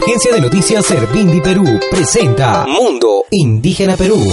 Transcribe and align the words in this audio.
Agencia 0.00 0.32
de 0.32 0.40
Noticias 0.40 0.86
Servindi 0.86 1.40
Perú 1.40 1.64
presenta 1.90 2.64
Mundo 2.66 3.24
Indígena 3.30 3.96
Perú. 3.96 4.24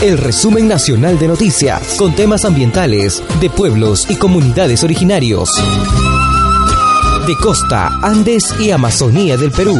El 0.00 0.16
resumen 0.16 0.68
nacional 0.68 1.18
de 1.18 1.26
noticias 1.28 1.96
con 1.98 2.14
temas 2.14 2.44
ambientales 2.44 3.22
de 3.40 3.50
pueblos 3.50 4.06
y 4.08 4.14
comunidades 4.14 4.84
originarios 4.84 5.50
de 7.26 7.36
costa, 7.38 7.90
Andes 8.02 8.54
y 8.60 8.70
Amazonía 8.70 9.36
del 9.36 9.50
Perú. 9.50 9.76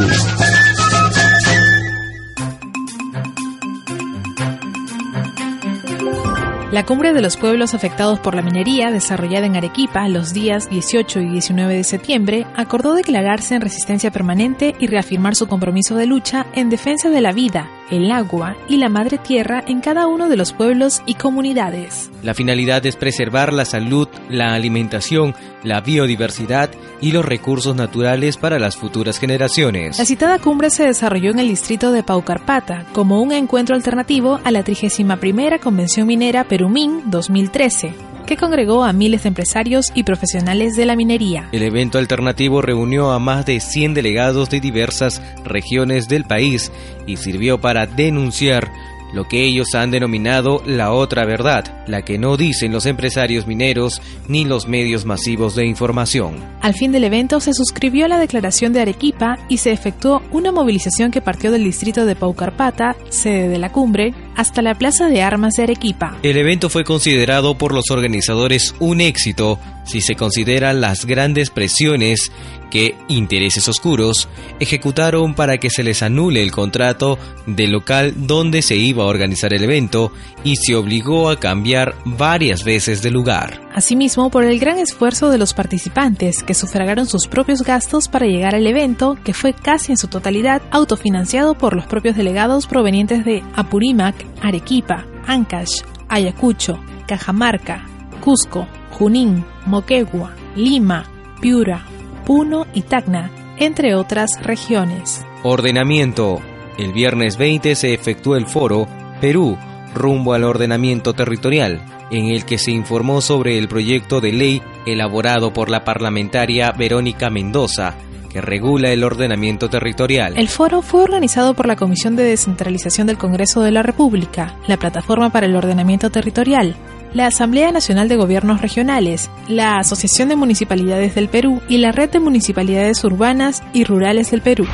La 6.72 6.84
cumbre 6.84 7.12
de 7.12 7.22
los 7.22 7.36
pueblos 7.36 7.74
afectados 7.74 8.18
por 8.18 8.34
la 8.34 8.42
minería, 8.42 8.90
desarrollada 8.90 9.46
en 9.46 9.54
Arequipa 9.54 10.08
los 10.08 10.32
días 10.32 10.68
18 10.68 11.20
y 11.20 11.28
19 11.28 11.76
de 11.76 11.84
septiembre, 11.84 12.44
acordó 12.56 12.94
declararse 12.94 13.54
en 13.54 13.60
resistencia 13.60 14.10
permanente 14.10 14.74
y 14.80 14.88
reafirmar 14.88 15.36
su 15.36 15.46
compromiso 15.46 15.94
de 15.94 16.06
lucha 16.06 16.44
en 16.54 16.68
defensa 16.68 17.08
de 17.08 17.20
la 17.20 17.30
vida, 17.30 17.70
el 17.90 18.10
agua 18.10 18.56
y 18.68 18.76
la 18.76 18.88
madre 18.88 19.18
tierra 19.18 19.62
en 19.66 19.80
cada 19.80 20.06
uno 20.06 20.28
de 20.28 20.36
los 20.36 20.52
pueblos 20.52 21.02
y 21.06 21.14
comunidades. 21.14 22.10
La 22.22 22.34
finalidad 22.34 22.84
es 22.86 22.96
preservar 22.96 23.52
la 23.52 23.64
salud, 23.64 24.08
la 24.28 24.54
alimentación, 24.54 25.34
la 25.62 25.80
biodiversidad 25.80 26.70
y 27.00 27.12
los 27.12 27.24
recursos 27.24 27.76
naturales 27.76 28.36
para 28.36 28.58
las 28.58 28.76
futuras 28.76 29.18
generaciones. 29.18 29.98
La 29.98 30.04
citada 30.04 30.38
cumbre 30.38 30.70
se 30.70 30.84
desarrolló 30.84 31.30
en 31.30 31.38
el 31.38 31.48
distrito 31.48 31.92
de 31.92 32.02
Paucarpata 32.02 32.86
como 32.92 33.20
un 33.20 33.32
encuentro 33.32 33.74
alternativo 33.74 34.40
a 34.44 34.50
la 34.50 34.62
31 34.62 35.16
Convención 35.62 36.06
Minera 36.06 36.44
Perumín 36.44 37.02
2013 37.06 38.05
que 38.26 38.36
congregó 38.36 38.84
a 38.84 38.92
miles 38.92 39.22
de 39.22 39.28
empresarios 39.28 39.92
y 39.94 40.02
profesionales 40.02 40.76
de 40.76 40.84
la 40.84 40.96
minería. 40.96 41.48
El 41.52 41.62
evento 41.62 41.98
alternativo 41.98 42.60
reunió 42.60 43.12
a 43.12 43.18
más 43.18 43.46
de 43.46 43.60
100 43.60 43.94
delegados 43.94 44.50
de 44.50 44.60
diversas 44.60 45.22
regiones 45.44 46.08
del 46.08 46.24
país 46.24 46.70
y 47.06 47.16
sirvió 47.16 47.60
para 47.60 47.86
denunciar 47.86 48.70
lo 49.12 49.24
que 49.24 49.44
ellos 49.44 49.74
han 49.74 49.90
denominado 49.90 50.62
la 50.66 50.92
otra 50.92 51.24
verdad, 51.24 51.84
la 51.86 52.02
que 52.02 52.18
no 52.18 52.36
dicen 52.36 52.72
los 52.72 52.86
empresarios 52.86 53.46
mineros 53.46 54.02
ni 54.28 54.44
los 54.44 54.68
medios 54.68 55.04
masivos 55.04 55.54
de 55.54 55.66
información. 55.66 56.36
Al 56.60 56.74
fin 56.74 56.92
del 56.92 57.04
evento 57.04 57.40
se 57.40 57.54
suscribió 57.54 58.08
la 58.08 58.18
declaración 58.18 58.72
de 58.72 58.80
Arequipa 58.80 59.38
y 59.48 59.58
se 59.58 59.72
efectuó 59.72 60.22
una 60.32 60.52
movilización 60.52 61.10
que 61.10 61.22
partió 61.22 61.50
del 61.50 61.64
distrito 61.64 62.04
de 62.04 62.16
Paucarpata, 62.16 62.96
sede 63.08 63.48
de 63.48 63.58
la 63.58 63.72
cumbre, 63.72 64.12
hasta 64.36 64.62
la 64.62 64.74
Plaza 64.74 65.08
de 65.08 65.22
Armas 65.22 65.54
de 65.54 65.64
Arequipa. 65.64 66.16
El 66.22 66.36
evento 66.36 66.70
fue 66.70 66.84
considerado 66.84 67.58
por 67.58 67.74
los 67.74 67.90
organizadores 67.90 68.74
un 68.78 69.00
éxito 69.00 69.58
si 69.86 70.00
se 70.00 70.14
consideran 70.14 70.80
las 70.80 71.06
grandes 71.06 71.50
presiones 71.50 72.30
que 72.70 72.96
intereses 73.08 73.68
oscuros 73.68 74.28
ejecutaron 74.60 75.34
para 75.34 75.58
que 75.58 75.70
se 75.70 75.84
les 75.84 76.02
anule 76.02 76.42
el 76.42 76.50
contrato 76.50 77.18
del 77.46 77.70
local 77.70 78.12
donde 78.16 78.62
se 78.62 78.76
iba 78.76 79.04
a 79.04 79.06
organizar 79.06 79.54
el 79.54 79.62
evento 79.62 80.12
y 80.44 80.56
se 80.56 80.74
obligó 80.74 81.30
a 81.30 81.38
cambiar 81.38 81.94
varias 82.04 82.64
veces 82.64 83.02
de 83.02 83.10
lugar. 83.10 83.60
Asimismo, 83.72 84.30
por 84.30 84.44
el 84.44 84.58
gran 84.58 84.78
esfuerzo 84.78 85.30
de 85.30 85.38
los 85.38 85.54
participantes 85.54 86.42
que 86.42 86.54
sufragaron 86.54 87.06
sus 87.06 87.28
propios 87.28 87.62
gastos 87.62 88.08
para 88.08 88.26
llegar 88.26 88.54
al 88.54 88.66
evento, 88.66 89.16
que 89.24 89.34
fue 89.34 89.52
casi 89.52 89.92
en 89.92 89.98
su 89.98 90.08
totalidad 90.08 90.62
autofinanciado 90.70 91.54
por 91.54 91.74
los 91.74 91.86
propios 91.86 92.16
delegados 92.16 92.66
provenientes 92.66 93.24
de 93.24 93.42
Apurímac, 93.54 94.14
Arequipa, 94.42 95.06
Ancash, 95.26 95.82
Ayacucho, 96.08 96.78
Cajamarca, 97.06 97.86
Cusco, 98.20 98.66
Junín, 98.96 99.44
Moquegua, 99.66 100.34
Lima, 100.54 101.04
Piura, 101.42 101.84
Puno 102.24 102.66
y 102.72 102.80
Tacna, 102.80 103.30
entre 103.58 103.94
otras 103.94 104.42
regiones. 104.42 105.22
Ordenamiento. 105.42 106.40
El 106.78 106.94
viernes 106.94 107.36
20 107.36 107.74
se 107.74 107.92
efectuó 107.92 108.36
el 108.36 108.46
foro 108.46 108.86
Perú, 109.20 109.58
rumbo 109.94 110.32
al 110.32 110.44
ordenamiento 110.44 111.12
territorial, 111.12 111.82
en 112.10 112.28
el 112.28 112.46
que 112.46 112.56
se 112.56 112.70
informó 112.70 113.20
sobre 113.20 113.58
el 113.58 113.68
proyecto 113.68 114.22
de 114.22 114.32
ley 114.32 114.62
elaborado 114.86 115.52
por 115.52 115.68
la 115.68 115.84
parlamentaria 115.84 116.72
Verónica 116.72 117.28
Mendoza, 117.28 117.94
que 118.30 118.40
regula 118.40 118.92
el 118.92 119.04
ordenamiento 119.04 119.68
territorial. 119.68 120.38
El 120.38 120.48
foro 120.48 120.80
fue 120.80 121.02
organizado 121.02 121.52
por 121.52 121.66
la 121.66 121.76
Comisión 121.76 122.16
de 122.16 122.24
Descentralización 122.24 123.06
del 123.06 123.18
Congreso 123.18 123.60
de 123.60 123.72
la 123.72 123.82
República, 123.82 124.56
la 124.66 124.78
Plataforma 124.78 125.28
para 125.28 125.44
el 125.44 125.54
Ordenamiento 125.54 126.10
Territorial, 126.10 126.76
la 127.14 127.26
Asamblea 127.26 127.72
Nacional 127.72 128.08
de 128.08 128.16
Gobiernos 128.16 128.60
Regionales, 128.60 129.30
la 129.48 129.76
Asociación 129.76 130.28
de 130.28 130.36
Municipalidades 130.36 131.14
del 131.14 131.28
Perú 131.28 131.62
y 131.68 131.78
la 131.78 131.92
Red 131.92 132.10
de 132.10 132.20
Municipalidades 132.20 133.02
Urbanas 133.04 133.62
y 133.72 133.84
Rurales 133.84 134.30
del 134.30 134.42
Perú. 134.42 134.66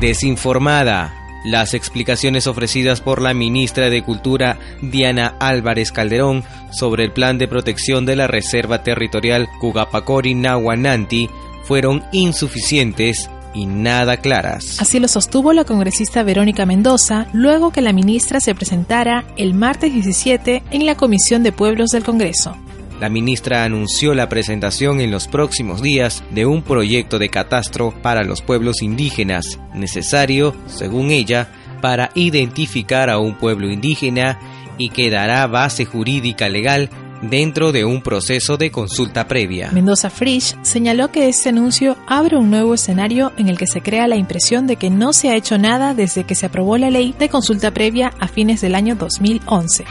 Desinformada. 0.00 1.14
Las 1.44 1.72
explicaciones 1.72 2.46
ofrecidas 2.46 3.00
por 3.00 3.22
la 3.22 3.32
ministra 3.32 3.88
de 3.88 4.02
Cultura 4.02 4.58
Diana 4.82 5.36
Álvarez 5.38 5.90
Calderón 5.90 6.44
sobre 6.70 7.04
el 7.04 7.12
plan 7.12 7.38
de 7.38 7.48
protección 7.48 8.04
de 8.04 8.16
la 8.16 8.26
Reserva 8.26 8.82
Territorial 8.82 9.48
Cugapacori 9.58 10.34
Nahuananti 10.34 11.30
fueron 11.64 12.04
insuficientes 12.12 13.30
y 13.54 13.66
nada 13.66 14.16
claras. 14.18 14.80
Así 14.80 15.00
lo 15.00 15.08
sostuvo 15.08 15.52
la 15.52 15.64
congresista 15.64 16.22
Verónica 16.22 16.66
Mendoza 16.66 17.26
luego 17.32 17.70
que 17.70 17.80
la 17.80 17.92
ministra 17.92 18.40
se 18.40 18.54
presentara 18.54 19.24
el 19.36 19.54
martes 19.54 19.92
17 19.92 20.62
en 20.70 20.86
la 20.86 20.96
Comisión 20.96 21.42
de 21.42 21.52
Pueblos 21.52 21.90
del 21.90 22.04
Congreso. 22.04 22.56
La 23.00 23.08
ministra 23.08 23.64
anunció 23.64 24.12
la 24.12 24.28
presentación 24.28 25.00
en 25.00 25.10
los 25.10 25.26
próximos 25.26 25.80
días 25.80 26.22
de 26.30 26.44
un 26.44 26.62
proyecto 26.62 27.18
de 27.18 27.30
catastro 27.30 27.94
para 28.02 28.24
los 28.24 28.42
pueblos 28.42 28.82
indígenas, 28.82 29.58
necesario, 29.74 30.54
según 30.66 31.10
ella, 31.10 31.48
para 31.80 32.10
identificar 32.14 33.08
a 33.08 33.18
un 33.18 33.38
pueblo 33.38 33.70
indígena 33.70 34.38
y 34.76 34.90
que 34.90 35.10
dará 35.10 35.46
base 35.46 35.86
jurídica 35.86 36.50
legal 36.50 36.90
dentro 37.22 37.72
de 37.72 37.84
un 37.84 38.02
proceso 38.02 38.56
de 38.56 38.70
consulta 38.70 39.26
previa. 39.26 39.70
Mendoza 39.72 40.10
Frisch 40.10 40.56
señaló 40.62 41.10
que 41.10 41.28
este 41.28 41.50
anuncio 41.50 41.96
abre 42.06 42.36
un 42.36 42.50
nuevo 42.50 42.74
escenario 42.74 43.32
en 43.36 43.48
el 43.48 43.58
que 43.58 43.66
se 43.66 43.80
crea 43.82 44.06
la 44.08 44.16
impresión 44.16 44.66
de 44.66 44.76
que 44.76 44.90
no 44.90 45.12
se 45.12 45.30
ha 45.30 45.36
hecho 45.36 45.58
nada 45.58 45.94
desde 45.94 46.24
que 46.24 46.34
se 46.34 46.46
aprobó 46.46 46.78
la 46.78 46.90
ley 46.90 47.14
de 47.18 47.28
consulta 47.28 47.70
previa 47.72 48.12
a 48.18 48.28
fines 48.28 48.60
del 48.60 48.74
año 48.74 48.94
2011. 48.94 49.84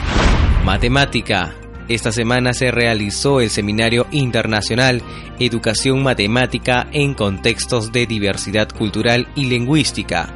Matemática. 0.65 1.55
Esta 1.87 2.11
semana 2.11 2.53
se 2.53 2.69
realizó 2.69 3.41
el 3.41 3.49
Seminario 3.49 4.05
Internacional 4.11 5.01
Educación 5.39 6.03
Matemática 6.03 6.87
en 6.91 7.15
Contextos 7.15 7.91
de 7.91 8.05
Diversidad 8.05 8.69
Cultural 8.69 9.27
y 9.35 9.45
Lingüística, 9.45 10.31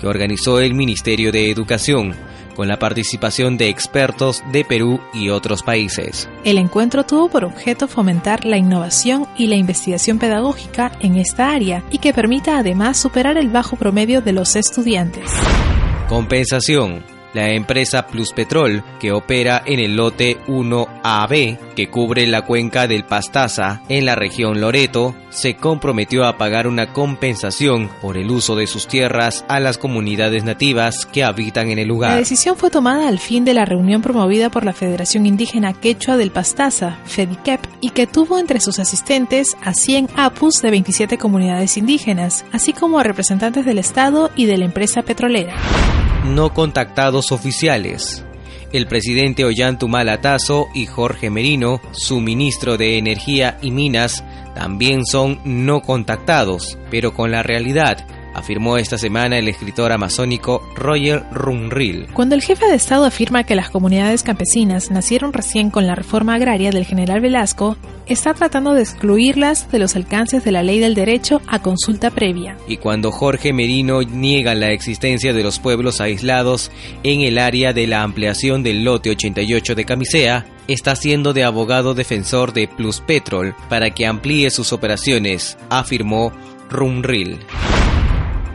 que 0.00 0.06
organizó 0.06 0.60
el 0.60 0.74
Ministerio 0.74 1.32
de 1.32 1.50
Educación 1.50 2.14
con 2.54 2.68
la 2.68 2.78
participación 2.78 3.56
de 3.56 3.68
expertos 3.68 4.42
de 4.52 4.64
Perú 4.64 5.00
y 5.12 5.30
otros 5.30 5.62
países. 5.62 6.28
El 6.44 6.58
encuentro 6.58 7.04
tuvo 7.04 7.28
por 7.28 7.44
objeto 7.44 7.88
fomentar 7.88 8.44
la 8.44 8.56
innovación 8.56 9.26
y 9.36 9.46
la 9.46 9.56
investigación 9.56 10.18
pedagógica 10.18 10.92
en 11.00 11.16
esta 11.16 11.50
área 11.50 11.82
y 11.90 11.98
que 11.98 12.12
permita 12.12 12.58
además 12.58 12.96
superar 12.96 13.36
el 13.36 13.48
bajo 13.48 13.76
promedio 13.76 14.20
de 14.20 14.32
los 14.32 14.56
estudiantes. 14.56 15.30
Compensación. 16.08 17.11
La 17.34 17.50
empresa 17.50 18.06
Plus 18.06 18.32
Petrol, 18.32 18.84
que 19.00 19.12
opera 19.12 19.62
en 19.64 19.80
el 19.80 19.96
lote 19.96 20.38
1AB, 20.46 21.58
que 21.74 21.88
cubre 21.88 22.26
la 22.26 22.42
cuenca 22.42 22.86
del 22.86 23.04
Pastaza 23.04 23.82
en 23.88 24.04
la 24.04 24.14
región 24.14 24.60
Loreto, 24.60 25.14
se 25.30 25.56
comprometió 25.56 26.24
a 26.24 26.36
pagar 26.36 26.66
una 26.66 26.92
compensación 26.92 27.88
por 28.02 28.18
el 28.18 28.30
uso 28.30 28.54
de 28.54 28.66
sus 28.66 28.86
tierras 28.86 29.44
a 29.48 29.60
las 29.60 29.78
comunidades 29.78 30.44
nativas 30.44 31.06
que 31.06 31.24
habitan 31.24 31.70
en 31.70 31.78
el 31.78 31.88
lugar. 31.88 32.10
La 32.10 32.18
decisión 32.18 32.56
fue 32.56 32.70
tomada 32.70 33.08
al 33.08 33.18
fin 33.18 33.44
de 33.44 33.54
la 33.54 33.64
reunión 33.64 34.02
promovida 34.02 34.50
por 34.50 34.64
la 34.64 34.74
Federación 34.74 35.24
Indígena 35.24 35.72
Quechua 35.72 36.16
del 36.16 36.30
Pastaza, 36.30 36.98
FEDICEP, 37.04 37.60
y 37.80 37.90
que 37.90 38.06
tuvo 38.06 38.38
entre 38.38 38.60
sus 38.60 38.78
asistentes 38.78 39.56
a 39.62 39.72
100 39.72 40.10
APUS 40.16 40.60
de 40.60 40.70
27 40.70 41.16
comunidades 41.16 41.76
indígenas, 41.76 42.44
así 42.52 42.72
como 42.72 42.98
a 42.98 43.02
representantes 43.02 43.64
del 43.64 43.78
Estado 43.78 44.30
y 44.36 44.46
de 44.46 44.58
la 44.58 44.66
empresa 44.66 45.02
petrolera 45.02 45.54
no 46.24 46.52
contactados 46.54 47.32
oficiales. 47.32 48.24
El 48.72 48.86
presidente 48.86 49.44
Ollanta 49.44 50.20
Tazo 50.20 50.68
y 50.74 50.86
Jorge 50.86 51.28
Merino, 51.28 51.80
su 51.92 52.20
ministro 52.20 52.78
de 52.78 52.96
Energía 52.96 53.58
y 53.60 53.70
Minas, 53.70 54.24
también 54.54 55.04
son 55.04 55.40
no 55.44 55.82
contactados, 55.82 56.78
pero 56.90 57.12
con 57.12 57.30
la 57.30 57.42
realidad 57.42 58.06
afirmó 58.34 58.76
esta 58.76 58.98
semana 58.98 59.38
el 59.38 59.48
escritor 59.48 59.92
amazónico 59.92 60.62
Roger 60.74 61.24
Runrill. 61.32 62.08
Cuando 62.12 62.34
el 62.34 62.42
jefe 62.42 62.66
de 62.66 62.74
Estado 62.74 63.04
afirma 63.04 63.44
que 63.44 63.54
las 63.54 63.70
comunidades 63.70 64.22
campesinas 64.22 64.90
nacieron 64.90 65.32
recién 65.32 65.70
con 65.70 65.86
la 65.86 65.94
reforma 65.94 66.34
agraria 66.34 66.70
del 66.70 66.84
general 66.84 67.20
Velasco, 67.20 67.76
está 68.06 68.34
tratando 68.34 68.74
de 68.74 68.82
excluirlas 68.82 69.70
de 69.70 69.78
los 69.78 69.96
alcances 69.96 70.44
de 70.44 70.52
la 70.52 70.62
ley 70.62 70.78
del 70.78 70.94
derecho 70.94 71.40
a 71.46 71.60
consulta 71.60 72.10
previa. 72.10 72.56
Y 72.66 72.76
cuando 72.76 73.10
Jorge 73.12 73.52
Merino 73.52 74.02
niega 74.02 74.54
la 74.54 74.72
existencia 74.72 75.32
de 75.32 75.42
los 75.42 75.58
pueblos 75.58 76.00
aislados 76.00 76.70
en 77.02 77.20
el 77.22 77.38
área 77.38 77.72
de 77.72 77.86
la 77.86 78.02
ampliación 78.02 78.62
del 78.62 78.84
lote 78.84 79.10
88 79.10 79.74
de 79.74 79.84
Camisea, 79.84 80.46
está 80.68 80.96
siendo 80.96 81.32
de 81.32 81.44
abogado 81.44 81.94
defensor 81.94 82.52
de 82.52 82.68
Plus 82.68 83.00
Petrol 83.00 83.54
para 83.68 83.90
que 83.90 84.06
amplíe 84.06 84.50
sus 84.50 84.72
operaciones, 84.72 85.58
afirmó 85.70 86.32
Rumril. 86.70 87.38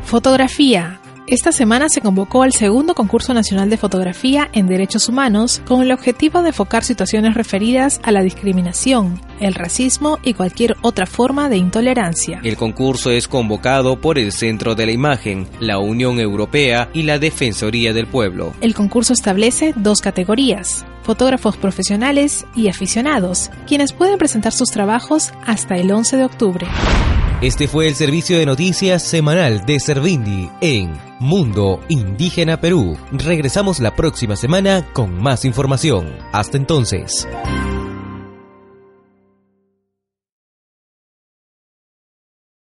Fotografía. 0.07 1.01
Esta 1.27 1.51
semana 1.51 1.89
se 1.89 1.99
convocó 1.99 2.43
al 2.43 2.53
segundo 2.53 2.95
concurso 2.95 3.33
nacional 3.33 3.69
de 3.69 3.75
fotografía 3.75 4.49
en 4.53 4.65
derechos 4.65 5.09
humanos 5.09 5.61
con 5.67 5.81
el 5.81 5.91
objetivo 5.91 6.41
de 6.41 6.47
enfocar 6.47 6.85
situaciones 6.85 7.33
referidas 7.33 7.99
a 8.03 8.13
la 8.13 8.21
discriminación, 8.21 9.19
el 9.41 9.53
racismo 9.53 10.17
y 10.23 10.33
cualquier 10.33 10.77
otra 10.81 11.07
forma 11.07 11.49
de 11.49 11.57
intolerancia. 11.57 12.39
El 12.45 12.55
concurso 12.55 13.11
es 13.11 13.27
convocado 13.27 13.99
por 13.99 14.17
el 14.17 14.31
Centro 14.31 14.75
de 14.75 14.85
la 14.85 14.93
Imagen, 14.93 15.45
la 15.59 15.77
Unión 15.77 16.21
Europea 16.21 16.89
y 16.93 17.03
la 17.03 17.19
Defensoría 17.19 17.91
del 17.91 18.07
Pueblo. 18.07 18.53
El 18.61 18.75
concurso 18.75 19.11
establece 19.11 19.73
dos 19.75 19.99
categorías, 19.99 20.85
fotógrafos 21.03 21.57
profesionales 21.57 22.45
y 22.55 22.69
aficionados, 22.69 23.51
quienes 23.67 23.91
pueden 23.91 24.17
presentar 24.17 24.53
sus 24.53 24.69
trabajos 24.69 25.33
hasta 25.45 25.75
el 25.75 25.91
11 25.91 26.15
de 26.15 26.23
octubre. 26.23 26.67
Este 27.41 27.67
fue 27.67 27.87
el 27.87 27.93
servicio 27.93 28.39
de 28.39 28.47
noticias 28.47 29.03
semanal 29.03 29.63
de 29.63 29.79
Servindi 29.79 30.49
en 30.59 30.93
Mundo 31.19 31.79
Indígena 31.87 32.59
Perú. 32.59 32.97
Regresamos 33.11 33.79
la 33.79 33.95
próxima 33.95 34.35
semana 34.35 34.87
con 34.91 35.21
más 35.21 35.45
información. 35.45 36.15
Hasta 36.31 36.57
entonces. 36.57 37.27